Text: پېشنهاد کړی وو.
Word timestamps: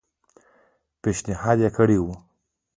پېشنهاد 1.01 1.59
کړی 1.75 1.97
وو. 2.03 2.13